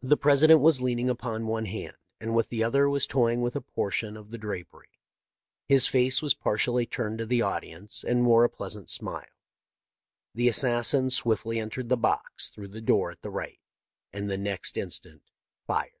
[0.00, 3.60] The President was leaning upon one hand, and with the other was toying with a
[3.60, 4.90] portion of the drapery.
[5.66, 9.36] His face was partially turned to the audience, and wore a pleasant smile."
[10.36, 13.58] The assassin swiftly entered the box through the door at the right,
[14.12, 15.22] and the next instant
[15.66, 15.98] fired.